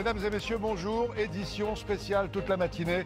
[0.00, 1.10] Mesdames et messieurs, bonjour.
[1.18, 3.04] Édition spéciale toute la matinée.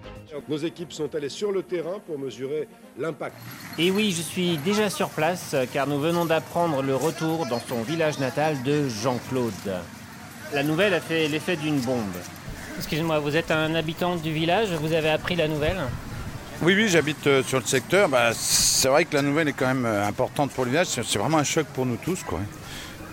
[0.48, 3.34] Nos équipes sont allées sur le terrain pour mesurer l'impact.
[3.80, 7.82] Et oui, je suis déjà sur place car nous venons d'apprendre le retour dans son
[7.82, 9.74] village natal de Jean-Claude.
[10.52, 12.14] La nouvelle a fait l'effet d'une bombe.
[12.76, 15.80] Excusez-moi, vous êtes un habitant du village, vous avez appris la nouvelle?
[16.62, 18.08] Oui, oui, j'habite euh, sur le secteur.
[18.08, 20.86] Bah, c'est vrai que la nouvelle est quand même euh, importante pour le village.
[20.86, 22.22] C'est vraiment un choc pour nous tous.
[22.22, 22.38] Quoi.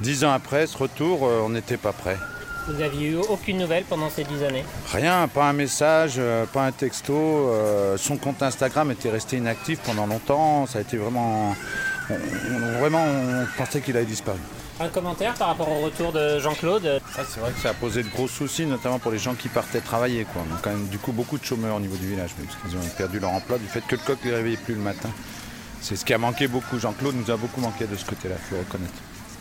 [0.02, 2.18] Dix ans après ce retour, euh, on n'était pas prêts.
[2.68, 6.64] Vous aviez eu aucune nouvelle pendant ces dix années Rien, pas un message, euh, pas
[6.66, 7.14] un texto.
[7.16, 10.66] euh, son compte Instagram était resté inactif pendant longtemps.
[10.68, 11.56] Ça a été vraiment.
[12.10, 14.38] on- on- vraiment, on pensait qu'il avait disparu.
[14.80, 17.00] Un commentaire par rapport au retour de Jean-Claude?
[17.18, 19.48] Ah, c'est vrai que ça a posé de gros soucis, notamment pour les gens qui
[19.48, 20.26] partaient travailler.
[20.26, 20.42] Quoi.
[20.50, 22.84] Donc, quand même, du coup, beaucoup de chômeurs au niveau du village, parce qu'ils ont
[22.98, 25.10] perdu leur emploi du fait que le coq ne les réveillait plus le matin.
[25.82, 26.80] C'est ce qui a manqué beaucoup.
[26.80, 28.94] Jean-Claude nous a beaucoup manqué de ce côté-là, il faut le reconnaître.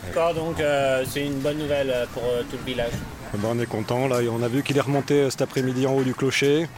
[0.06, 2.92] D'accord, donc euh, c'est une bonne nouvelle pour euh, tout le village.
[3.34, 5.42] Eh ben, on est content, là, et on a vu qu'il est remonté euh, cet
[5.42, 6.68] après-midi en haut du clocher.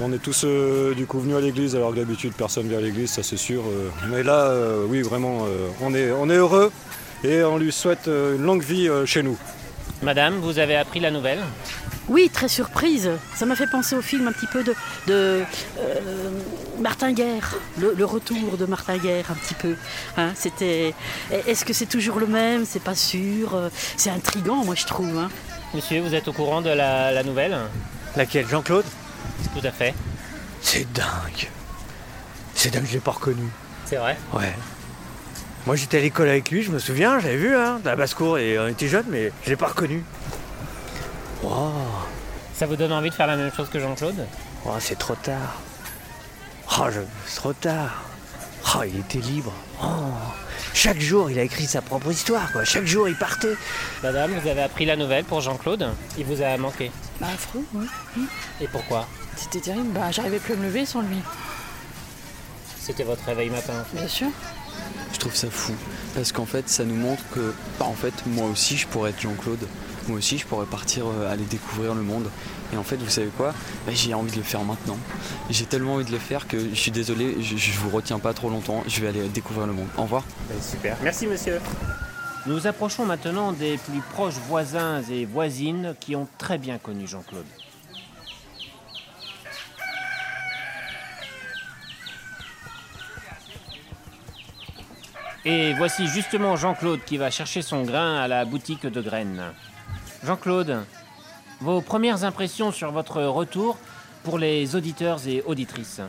[0.00, 2.80] On est tous euh, du coup venus à l'église, alors que d'habitude personne vient à
[2.80, 3.62] l'église, ça c'est sûr.
[3.66, 3.88] euh.
[4.10, 6.70] Mais là, euh, oui, vraiment, euh, on, est, on est heureux
[7.24, 9.36] et on lui souhaite euh, une longue vie euh, chez nous.
[10.02, 11.40] Madame, vous avez appris la nouvelle?
[12.08, 13.10] Oui, très surprise.
[13.34, 14.72] Ça m'a fait penser au film un petit peu de,
[15.08, 15.42] de
[15.80, 16.30] euh,
[16.80, 19.74] Martin Guerre, le, le retour de Martin Guerre un petit peu.
[20.16, 20.94] Hein, C'était.
[21.48, 22.64] Est-ce que c'est toujours le même?
[22.64, 23.58] C'est pas sûr.
[23.96, 25.18] C'est intriguant, moi je trouve.
[25.18, 25.28] hein.
[25.74, 27.56] Monsieur, vous êtes au courant de la, la nouvelle?
[28.16, 28.48] Laquelle?
[28.48, 28.86] Jean-Claude?
[29.54, 29.94] Tout à fait.
[30.62, 31.48] C'est dingue.
[32.54, 33.48] C'est dingue, je l'ai pas reconnu.
[33.84, 34.16] C'est vrai?
[34.32, 34.54] Ouais.
[35.66, 38.38] Moi j'étais à l'école avec lui, je me souviens, j'avais vu, hein, de la basse-cour,
[38.38, 40.02] et on était jeunes, mais je l'ai pas reconnu.
[41.42, 41.72] Wow.
[42.54, 44.26] Ça vous donne envie de faire la même chose que Jean-Claude?
[44.64, 45.60] Oh, c'est trop tard.
[46.80, 47.00] Oh, je...
[47.26, 48.02] c'est trop tard.
[48.74, 49.52] Oh, il était libre.
[49.82, 49.86] Oh.
[50.74, 52.64] Chaque jour, il a écrit sa propre histoire, quoi.
[52.64, 53.56] Chaque jour, il partait.
[54.02, 55.88] Madame, vous avez appris la nouvelle pour Jean-Claude
[56.18, 56.90] Il vous a manqué.
[57.20, 57.86] Bah affreux, ouais.
[58.60, 59.08] Et pourquoi?
[59.36, 59.88] C'était terrible.
[59.92, 61.16] Bah j'arrivais plus à me lever sans lui.
[62.78, 63.84] C'était votre réveil matin.
[63.92, 64.28] Bien sûr.
[65.12, 65.74] Je trouve ça fou
[66.14, 69.20] parce qu'en fait ça nous montre que bah, en fait moi aussi je pourrais être
[69.20, 69.66] Jean-Claude,
[70.08, 72.28] moi aussi je pourrais partir euh, aller découvrir le monde
[72.72, 73.54] et en fait vous savez quoi?
[73.86, 74.98] Bah, j'ai envie de le faire maintenant.
[75.50, 78.34] J'ai tellement envie de le faire que je suis désolé, je, je vous retiens pas
[78.34, 79.88] trop longtemps, je vais aller découvrir le monde.
[79.96, 80.24] Au revoir.
[80.60, 80.96] super.
[81.02, 81.60] Merci monsieur.
[82.46, 87.44] Nous approchons maintenant des plus proches voisins et voisines qui ont très bien connu Jean-Claude.
[95.44, 99.42] Et voici justement Jean-Claude qui va chercher son grain à la boutique de graines.
[100.24, 100.84] Jean-Claude,
[101.60, 103.78] vos premières impressions sur votre retour
[104.24, 106.00] pour les auditeurs et auditrices.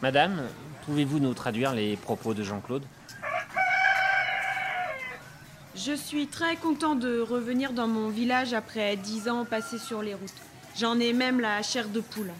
[0.00, 0.42] Madame,
[0.86, 2.84] pouvez-vous nous traduire les propos de Jean-Claude
[5.76, 10.14] Je suis très content de revenir dans mon village après dix ans passés sur les
[10.14, 10.32] routes.
[10.76, 12.32] J'en ai même la chair de poule.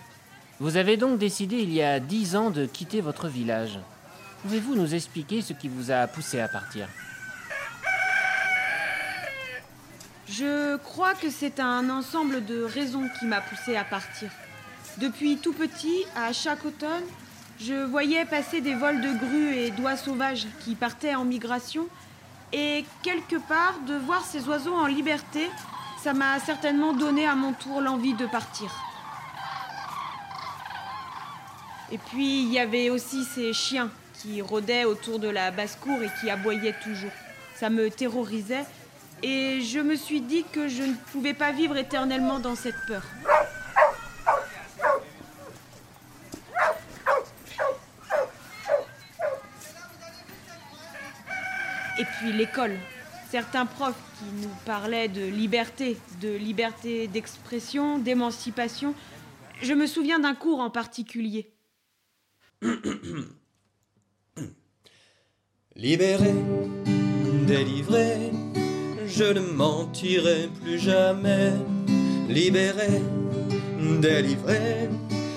[0.59, 3.79] Vous avez donc décidé il y a dix ans de quitter votre village.
[4.43, 6.89] Pouvez-vous nous expliquer ce qui vous a poussé à partir
[10.29, 14.31] Je crois que c'est un ensemble de raisons qui m'a poussé à partir.
[14.99, 17.05] Depuis tout petit, à chaque automne,
[17.61, 21.87] je voyais passer des vols de grues et d'oies sauvages qui partaient en migration.
[22.53, 25.51] Et quelque part, de voir ces oiseaux en liberté,
[26.03, 28.75] ça m'a certainement donné à mon tour l'envie de partir.
[31.93, 36.11] Et puis, il y avait aussi ces chiens qui rôdaient autour de la basse-cour et
[36.21, 37.13] qui aboyaient toujours.
[37.57, 38.65] Ça me terrorisait
[39.23, 43.03] et je me suis dit que je ne pouvais pas vivre éternellement dans cette peur.
[51.99, 52.77] Et puis l'école.
[53.31, 58.95] Certains profs qui nous parlaient de liberté, de liberté d'expression, d'émancipation.
[59.61, 61.51] Je me souviens d'un cours en particulier.
[65.77, 66.33] Libéré,
[67.47, 68.31] délivré,
[69.16, 71.53] je ne mentirai plus jamais.
[72.28, 73.01] Libéré,
[74.01, 74.89] délivré,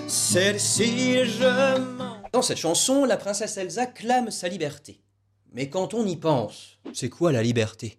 [0.07, 2.17] celle-ci je mens.
[2.33, 5.01] Dans cette chanson, la princesse Elsa clame sa liberté.
[5.53, 7.97] Mais quand on y pense, c'est quoi la liberté?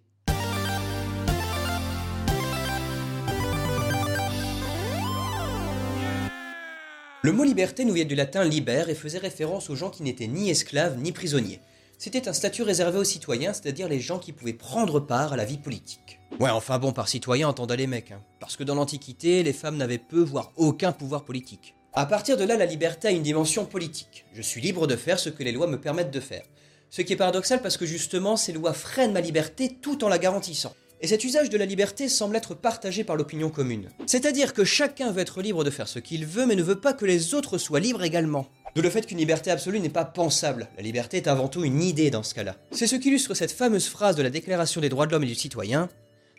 [7.21, 10.27] Le mot liberté nous vient du latin liber et faisait référence aux gens qui n'étaient
[10.27, 11.59] ni esclaves ni prisonniers.
[12.01, 15.43] C'était un statut réservé aux citoyens, c'est-à-dire les gens qui pouvaient prendre part à la
[15.43, 16.21] vie politique.
[16.39, 18.21] Ouais, enfin bon, par citoyen, entendez les mecs, hein.
[18.39, 21.75] parce que dans l'Antiquité, les femmes n'avaient peu, voire aucun pouvoir politique.
[21.91, 24.23] À partir de là, la liberté a une dimension politique.
[24.31, 26.45] Je suis libre de faire ce que les lois me permettent de faire.
[26.89, 30.19] Ce qui est paradoxal parce que justement, ces lois freinent ma liberté tout en la
[30.19, 30.73] garantissant.
[31.01, 33.89] Et cet usage de la liberté semble être partagé par l'opinion commune.
[34.05, 36.93] C'est-à-dire que chacun veut être libre de faire ce qu'il veut, mais ne veut pas
[36.93, 38.47] que les autres soient libres également.
[38.75, 40.67] De le fait qu'une liberté absolue n'est pas pensable.
[40.77, 42.55] La liberté est avant tout une idée dans ce cas-là.
[42.71, 45.35] C'est ce qu'illustre cette fameuse phrase de la Déclaration des droits de l'homme et du
[45.35, 45.89] citoyen.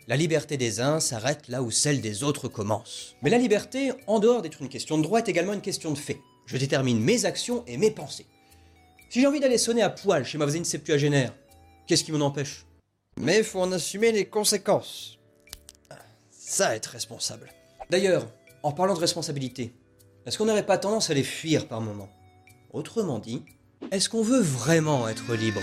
[0.07, 3.15] La liberté des uns s'arrête là où celle des autres commence.
[3.21, 5.97] Mais la liberté, en dehors d'être une question de droit, est également une question de
[5.97, 6.19] fait.
[6.45, 8.25] Je détermine mes actions et mes pensées.
[9.09, 11.33] Si j'ai envie d'aller sonner à poil chez ma voisine septuagénaire,
[11.85, 12.65] qu'est-ce qui m'en empêche?
[13.17, 15.19] Mais il faut en assumer les conséquences.
[16.31, 17.51] Ça, être responsable.
[17.89, 18.25] D'ailleurs,
[18.63, 19.73] en parlant de responsabilité,
[20.25, 22.09] est-ce qu'on n'aurait pas tendance à les fuir par moments?
[22.73, 23.43] Autrement dit,
[23.91, 25.61] est-ce qu'on veut vraiment être libre?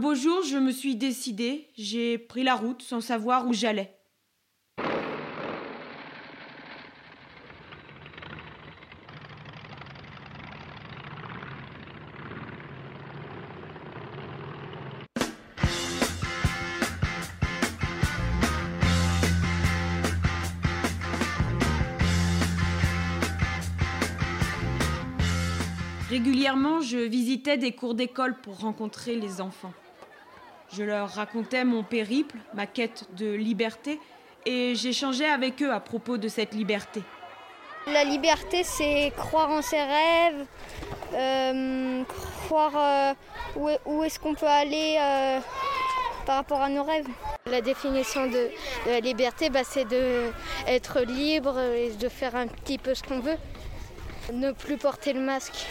[0.00, 3.94] Beau jour, je me suis décidée, j'ai pris la route sans savoir où j'allais.
[26.08, 29.72] Régulièrement, je visitais des cours d'école pour rencontrer les enfants.
[30.72, 33.98] Je leur racontais mon périple, ma quête de liberté,
[34.46, 37.02] et j'échangeais avec eux à propos de cette liberté.
[37.86, 40.46] La liberté, c'est croire en ses rêves,
[41.14, 42.02] euh,
[42.46, 43.14] croire euh,
[43.56, 45.40] où, est- où est-ce qu'on peut aller euh,
[46.26, 47.06] par rapport à nos rêves.
[47.46, 48.32] La définition de,
[48.86, 53.20] de la liberté, bah, c'est d'être libre et de faire un petit peu ce qu'on
[53.20, 53.38] veut.
[54.32, 55.66] Ne plus porter le masque.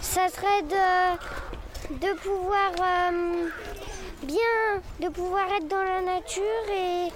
[0.00, 3.48] Ça serait de, de pouvoir euh,
[4.24, 7.08] bien, de pouvoir être dans la nature et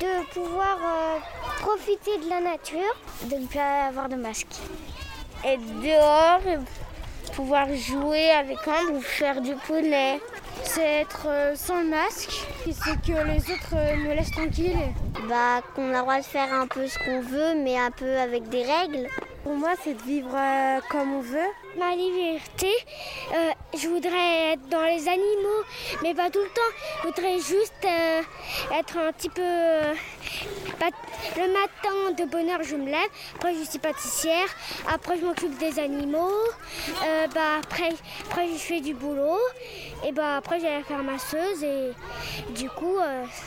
[0.00, 1.18] de pouvoir euh,
[1.60, 2.94] profiter de la nature.
[3.24, 4.46] De ne pas avoir de masque.
[5.44, 10.20] Être dehors, et pouvoir jouer avec un ou faire du poney.
[10.62, 12.46] C'est être euh, sans le masque.
[12.64, 14.78] C'est que les autres euh, me laissent tranquille.
[15.28, 18.18] Bah, qu'on a le droit de faire un peu ce qu'on veut, mais un peu
[18.18, 19.08] avec des règles.
[19.42, 20.36] Pour moi, c'est de vivre
[20.90, 21.63] comme on veut.
[21.76, 22.70] Ma liberté,
[23.34, 25.64] euh, je voudrais être dans les animaux,
[26.02, 26.76] mais pas tout le temps.
[27.02, 28.22] Je voudrais juste euh,
[28.72, 29.42] être un petit peu.
[29.42, 29.94] euh,
[31.36, 33.08] le matin, de bonne heure, je me lève.
[33.34, 34.46] Après, je suis pâtissière.
[34.92, 36.30] Après, je m'occupe des animaux.
[37.34, 37.90] Bah, après,
[38.46, 39.38] je fais du boulot.
[40.04, 41.64] Et bah, après, j'allais faire masseuse.
[41.64, 41.92] Et
[42.50, 42.98] du coup,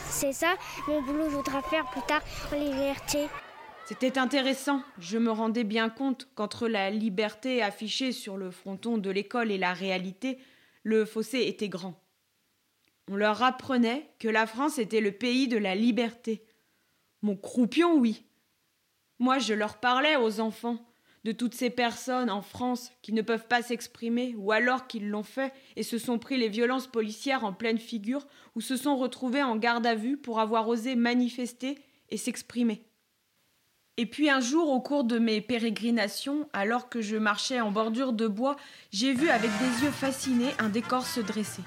[0.09, 0.55] c'est ça
[0.87, 1.29] mon boulot.
[1.29, 2.21] Je voudrais faire plus tard
[2.51, 3.27] en liberté.
[3.87, 4.83] C'était intéressant.
[4.99, 9.57] Je me rendais bien compte qu'entre la liberté affichée sur le fronton de l'école et
[9.57, 10.39] la réalité,
[10.83, 11.97] le fossé était grand.
[13.09, 16.43] On leur apprenait que la France était le pays de la liberté.
[17.21, 18.25] Mon croupion, oui.
[19.19, 20.85] Moi, je leur parlais aux enfants
[21.23, 25.23] de toutes ces personnes en France qui ne peuvent pas s'exprimer, ou alors qu'ils l'ont
[25.23, 29.43] fait et se sont pris les violences policières en pleine figure, ou se sont retrouvés
[29.43, 31.79] en garde à vue pour avoir osé manifester
[32.09, 32.83] et s'exprimer.
[33.99, 38.13] Et puis un jour, au cours de mes pérégrinations, alors que je marchais en bordure
[38.13, 38.55] de bois,
[38.91, 41.63] j'ai vu avec des yeux fascinés un décor se dresser.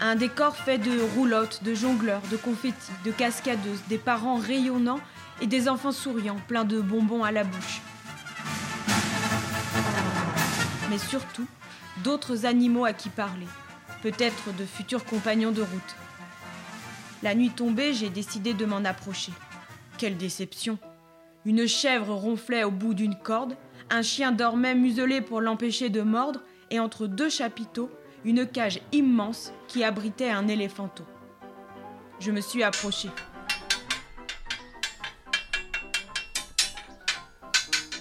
[0.00, 4.98] Un décor fait de roulottes, de jongleurs, de confettis, de cascadeuses, des parents rayonnants
[5.40, 7.80] et des enfants souriants, pleins de bonbons à la bouche.
[10.90, 11.46] Mais surtout,
[12.02, 13.46] d'autres animaux à qui parler,
[14.02, 15.96] peut-être de futurs compagnons de route.
[17.22, 19.32] La nuit tombée, j'ai décidé de m'en approcher.
[19.96, 20.76] Quelle déception!
[21.46, 23.56] Une chèvre ronflait au bout d'une corde,
[23.88, 27.88] un chien dormait muselé pour l'empêcher de mordre, et entre deux chapiteaux,
[28.24, 31.04] une cage immense qui abritait un éléphanteau.
[32.18, 33.10] Je me suis approché.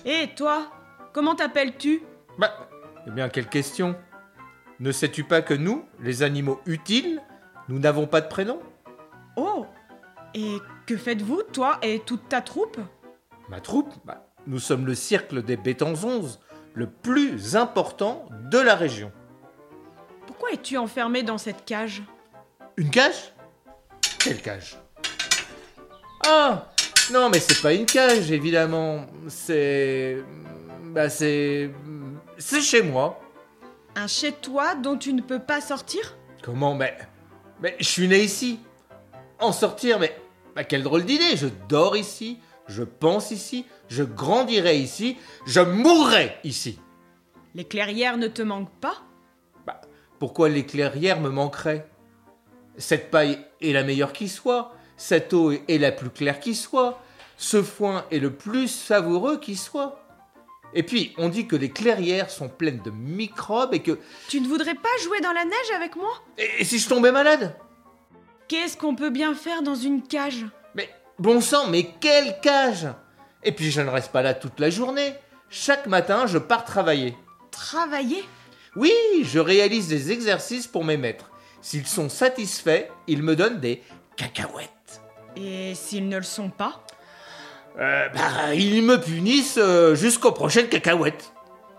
[0.04, 0.72] Hé, toi
[1.14, 2.02] Comment t'appelles-tu?
[2.40, 2.68] Bah,
[3.06, 3.96] eh bien, quelle question?
[4.80, 7.22] Ne sais-tu pas que nous, les animaux utiles,
[7.70, 8.60] nous n'avons pas de prénom?
[9.36, 9.68] Oh!
[10.34, 12.80] Et que faites-vous, toi et toute ta troupe?
[13.50, 16.38] Ma troupe bah, Nous sommes le cercle des Bétanzons,
[16.74, 19.12] le plus important de la région.
[20.26, 22.04] Pourquoi es-tu enfermé dans cette cage?
[22.78, 23.34] Une cage?
[24.20, 24.78] Quelle cage?
[26.26, 26.68] Ah
[27.12, 29.06] Non, mais c'est pas une cage, évidemment.
[29.28, 30.18] C'est.
[30.84, 31.72] Bah, c'est.
[32.38, 33.22] C'est chez moi.
[33.96, 36.18] Un chez-toi dont tu ne peux pas sortir?
[36.42, 36.74] Comment?
[36.74, 36.98] Mais.
[37.62, 38.60] Mais je suis né ici.
[39.40, 40.20] En sortir, mais.
[40.56, 46.38] Bah, quelle drôle d'idée Je dors ici, je pense ici, je grandirai ici, je mourrai
[46.44, 46.80] ici.
[47.54, 49.02] Les clairières ne te manquent pas?
[50.20, 51.88] Pourquoi les clairières me manqueraient?
[52.78, 57.02] Cette paille est la meilleure qui soit, cette eau est la plus claire qui soit,
[57.38, 60.02] ce foin est le plus savoureux qui soit.
[60.74, 63.98] Et puis, on dit que les clairières sont pleines de microbes et que...
[64.28, 66.12] Tu ne voudrais pas jouer dans la neige avec moi?
[66.38, 67.56] Et si je tombais malade?
[68.48, 70.46] Qu'est-ce qu'on peut bien faire dans une cage?
[71.20, 72.88] Bon sang, mais quelle cage
[73.44, 75.16] Et puis je ne reste pas là toute la journée.
[75.50, 77.16] Chaque matin, je pars travailler.
[77.52, 78.24] Travailler?
[78.76, 78.94] Oui,
[79.24, 81.32] je réalise des exercices pour mes maîtres.
[81.62, 83.82] S'ils sont satisfaits, ils me donnent des
[84.18, 85.02] cacahuètes.
[85.36, 86.84] Et s'ils ne le sont pas?
[87.80, 91.32] Euh, bah, ils me punissent euh, jusqu'aux prochaines cacahuètes.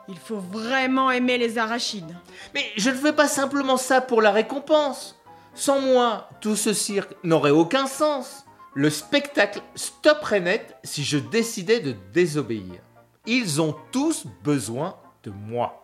[0.09, 2.17] Il faut vraiment aimer les arachides.
[2.55, 5.19] Mais je ne fais pas simplement ça pour la récompense.
[5.55, 8.46] Sans moi, tout ce cirque n'aurait aucun sens.
[8.77, 12.83] Le spectacle stopperait net si je décidais de désobéir.
[13.25, 15.83] Ils ont tous besoin de moi.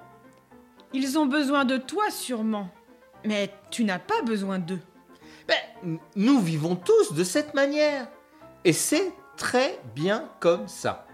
[0.92, 2.68] Ils ont besoin de toi sûrement.
[3.24, 4.80] Mais tu n'as pas besoin d'eux.
[5.48, 8.08] Ben, nous vivons tous de cette manière.
[8.66, 11.06] Et c'est très bien comme ça.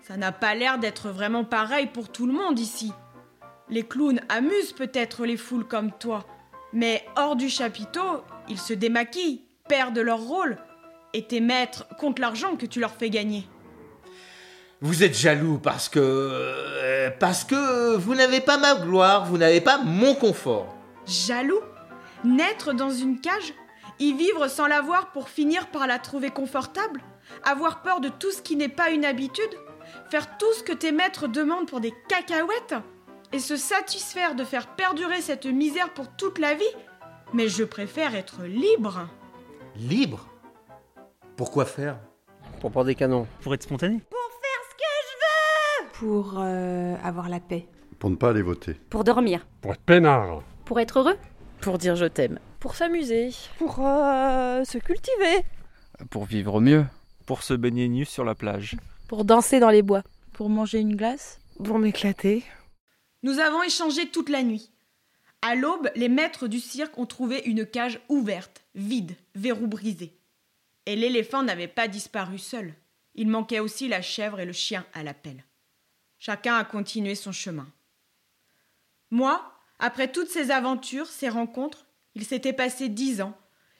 [0.00, 2.90] Ça n'a pas l'air d'être vraiment pareil pour tout le monde ici.
[3.68, 6.24] Les clowns amusent peut-être les foules comme toi,
[6.72, 10.56] mais hors du chapiteau, ils se démaquillent, perdent leur rôle,
[11.16, 13.48] et tes maîtres comptent l'argent que tu leur fais gagner.
[14.82, 15.98] Vous êtes jaloux parce que...
[15.98, 20.76] euh, parce que vous n'avez pas ma gloire, vous n'avez pas mon confort.
[21.06, 21.60] Jaloux
[22.22, 23.54] Naître dans une cage
[23.98, 27.00] Y vivre sans l'avoir pour finir par la trouver confortable
[27.44, 29.56] Avoir peur de tout ce qui n'est pas une habitude
[30.10, 32.74] Faire tout ce que tes maîtres demandent pour des cacahuètes
[33.32, 36.64] Et se satisfaire de faire perdurer cette misère pour toute la vie
[37.32, 39.08] Mais je préfère être libre.
[39.76, 40.26] Libre?
[41.36, 41.98] Pourquoi faire
[42.60, 43.26] Pour prendre des canons.
[43.42, 44.00] Pour être spontané
[45.92, 47.68] Pour euh, avoir la paix.
[47.98, 48.74] Pour ne pas aller voter.
[48.88, 49.46] Pour dormir.
[49.60, 50.42] Pour être peinard.
[50.64, 51.16] Pour être heureux.
[51.60, 52.38] Pour dire je t'aime.
[52.58, 53.30] Pour s'amuser.
[53.58, 55.44] Pour euh, se cultiver.
[56.10, 56.86] Pour vivre mieux.
[57.26, 58.76] Pour se baigner nu sur la plage.
[59.06, 60.02] Pour danser dans les bois.
[60.32, 61.38] Pour manger une glace.
[61.62, 62.44] Pour m'éclater.
[63.22, 64.70] Nous avons échangé toute la nuit.
[65.42, 70.16] À l'aube, les maîtres du cirque ont trouvé une cage ouverte, vide, verrou brisé.
[70.86, 72.74] Et l'éléphant n'avait pas disparu seul.
[73.14, 75.44] Il manquait aussi la chèvre et le chien à la pelle.
[76.18, 77.66] Chacun a continué son chemin.
[79.10, 83.36] Moi, après toutes ces aventures, ces rencontres, il s'était passé dix ans,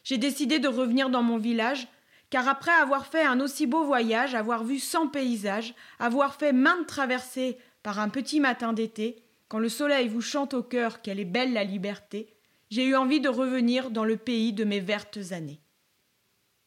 [0.06, 1.88] j'ai décidé de revenir dans mon village,
[2.30, 6.86] car après avoir fait un aussi beau voyage, avoir vu cent paysages, avoir fait maintes
[6.86, 11.24] traversées par un petit matin d'été, quand le soleil vous chante au cœur qu'elle est
[11.24, 12.32] belle la liberté,
[12.70, 15.60] j'ai eu envie de revenir dans le pays de mes vertes années.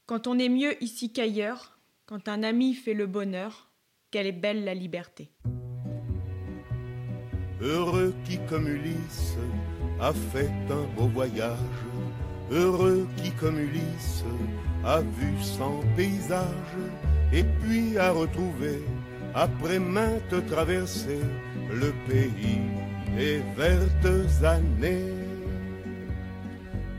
[0.10, 3.70] Quand on est mieux ici qu'ailleurs, quand un ami fait le bonheur,
[4.10, 5.30] qu'elle est belle la liberté.
[7.62, 9.38] Heureux qui, comme Ulysse,
[10.02, 11.60] a fait un beau voyage.
[12.50, 14.24] Heureux qui, comme Ulysse,
[14.84, 16.80] a vu cent paysages.
[17.32, 18.84] Et puis a retrouvé,
[19.36, 21.22] après maintes traversées,
[21.70, 22.64] le pays
[23.16, 25.29] et vertes années.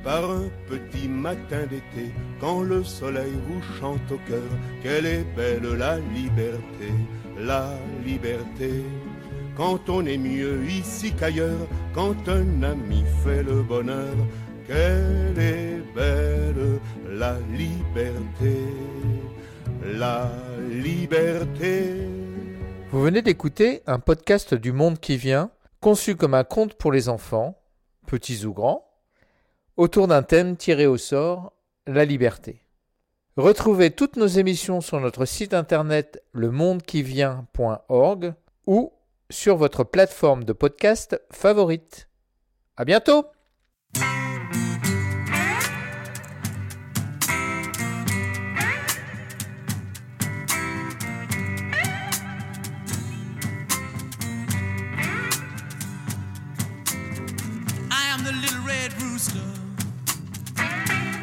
[0.03, 4.51] Par un petit matin d'été, quand le soleil vous chante au cœur,
[4.83, 6.91] qu'elle est belle la liberté,
[7.39, 7.69] la
[8.05, 8.83] liberté.
[9.57, 14.15] Quand on est mieux ici qu'ailleurs, quand un ami fait le bonheur,
[14.67, 16.81] qu'elle est belle
[17.11, 18.57] la liberté,
[19.85, 20.31] la
[20.71, 22.09] liberté.
[22.91, 27.11] Vous venez d'écouter un podcast du Monde qui vient, conçu comme un conte pour les
[27.11, 27.61] enfants,
[28.07, 28.90] petits ou grands,
[29.81, 31.55] autour d'un thème tiré au sort,
[31.87, 32.67] la liberté.
[33.39, 38.35] Retrouvez toutes nos émissions sur notre site internet lemondequivient.org
[38.67, 38.93] ou
[39.31, 42.11] sur votre plateforme de podcast favorite.
[42.77, 43.25] À bientôt!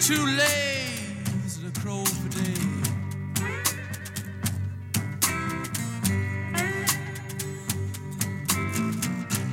[0.07, 2.87] two legs and a crow for days.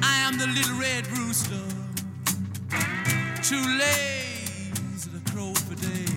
[0.01, 1.59] I am the little red rooster,
[3.43, 6.15] two legs and a crow for days.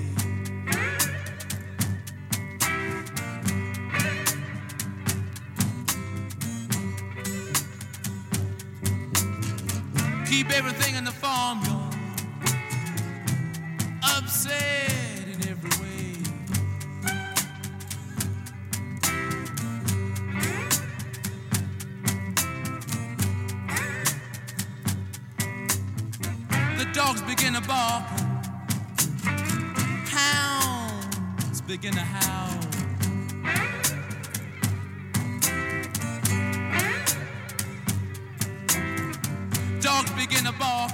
[10.30, 10.97] Keep everything
[26.78, 28.04] The dogs begin to bark,
[30.10, 32.60] hounds begin to howl.
[39.82, 40.92] Dogs begin to bark,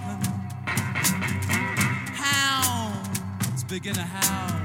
[2.15, 4.62] hounds begin to howl.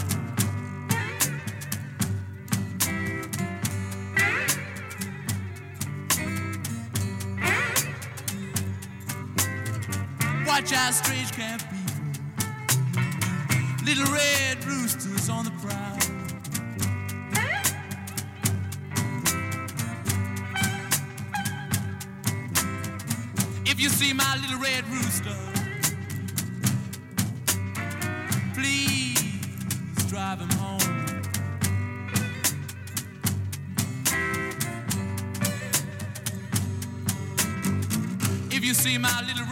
[10.61, 12.03] Watch out, strange camp people.
[13.85, 15.97] Little red roosters on the prowl.
[23.67, 25.37] If you see my little red rooster,
[28.55, 29.37] please
[30.09, 30.81] drive him home.
[38.51, 39.48] If you see my little